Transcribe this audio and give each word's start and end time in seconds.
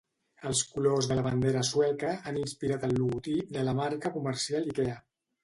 Els 0.51 0.61
colors 0.69 1.09
de 1.11 1.17
la 1.19 1.25
bandera 1.27 1.61
sueca 1.69 2.13
han 2.31 2.41
inspirat 2.45 2.87
el 2.89 2.97
logotip 3.03 3.53
de 3.59 3.67
la 3.69 3.77
marca 3.83 4.13
comercial 4.19 4.69
Ikea. 4.75 4.99